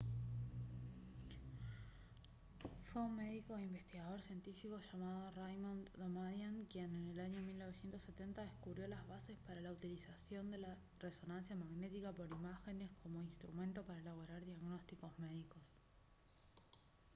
[2.85, 8.87] fue un médico e investigador científico llamado raymond damadian quien en el año 1970 descubrió
[8.87, 14.43] las bases para la utilización de la resonancia magnética por imágenes como instrumento para elaborar
[14.43, 15.61] diagnósticos médicos